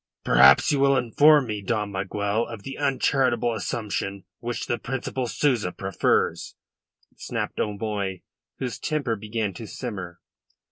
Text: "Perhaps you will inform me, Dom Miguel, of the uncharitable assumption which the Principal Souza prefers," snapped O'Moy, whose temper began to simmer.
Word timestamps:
"Perhaps 0.23 0.71
you 0.71 0.79
will 0.79 0.97
inform 0.97 1.45
me, 1.45 1.61
Dom 1.61 1.91
Miguel, 1.91 2.47
of 2.47 2.63
the 2.63 2.75
uncharitable 2.75 3.53
assumption 3.53 4.23
which 4.39 4.65
the 4.65 4.79
Principal 4.79 5.27
Souza 5.27 5.71
prefers," 5.71 6.55
snapped 7.15 7.59
O'Moy, 7.59 8.23
whose 8.57 8.79
temper 8.79 9.15
began 9.15 9.53
to 9.53 9.67
simmer. 9.67 10.19